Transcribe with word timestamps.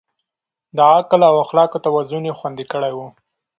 د 0.75 0.77
عقل 0.93 1.21
او 1.29 1.35
اخلاقو 1.43 1.83
توازن 1.85 2.23
يې 2.29 2.37
خوندي 2.39 2.65
کړی 2.71 2.91
و. 2.97 2.99